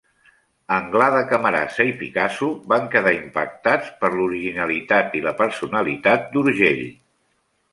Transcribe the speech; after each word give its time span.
Anglada 0.75 1.19
Camarasa 1.31 1.85
i 1.89 1.93
Picasso 1.99 2.49
van 2.73 2.89
quedar 2.95 3.13
impactats 3.17 3.93
per 4.01 4.11
l'originalitat 4.15 5.15
i 5.21 5.23
la 5.27 5.35
personalitat 5.43 6.27
d'Urgell. 6.33 6.83